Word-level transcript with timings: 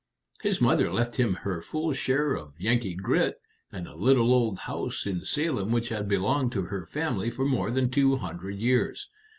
His 0.41 0.59
mother 0.59 0.91
left 0.91 1.17
him 1.17 1.35
her 1.43 1.61
full 1.61 1.93
share 1.93 2.33
of 2.33 2.59
Yankee 2.59 2.95
grit 2.95 3.39
and 3.71 3.87
a 3.87 3.93
little 3.93 4.33
old 4.33 4.57
house 4.57 5.05
in 5.05 5.23
Salem 5.23 5.71
which 5.71 5.89
had 5.89 6.07
belonged 6.09 6.51
to 6.53 6.63
her 6.63 6.87
family 6.87 7.29
for 7.29 7.45
more 7.45 7.69
than 7.69 7.91
two 7.91 8.15
hundred 8.15 8.57
years. 8.57 9.11